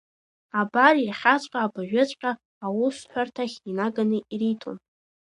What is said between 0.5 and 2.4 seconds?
Абар иахьаҵәҟьа, абыржәыҵәҟьа